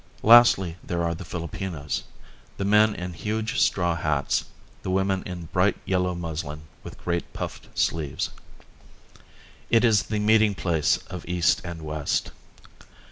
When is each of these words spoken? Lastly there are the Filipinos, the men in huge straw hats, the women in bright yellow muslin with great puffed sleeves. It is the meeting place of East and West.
Lastly 0.23 0.77
there 0.83 1.03
are 1.03 1.13
the 1.13 1.23
Filipinos, 1.23 2.05
the 2.57 2.65
men 2.65 2.95
in 2.95 3.13
huge 3.13 3.59
straw 3.61 3.93
hats, 3.95 4.45
the 4.81 4.89
women 4.89 5.21
in 5.27 5.45
bright 5.53 5.75
yellow 5.85 6.15
muslin 6.15 6.61
with 6.83 6.97
great 6.97 7.31
puffed 7.33 7.69
sleeves. 7.77 8.31
It 9.69 9.85
is 9.85 10.01
the 10.01 10.17
meeting 10.17 10.55
place 10.55 10.97
of 11.11 11.23
East 11.27 11.61
and 11.63 11.83
West. 11.83 12.31